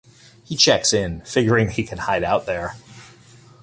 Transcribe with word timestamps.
He 0.43 0.55
checks 0.55 0.93
in, 0.93 1.21
figuring 1.25 1.69
he 1.69 1.83
can 1.83 1.99
hide 1.99 2.23
out 2.23 2.47
there. 2.47 2.73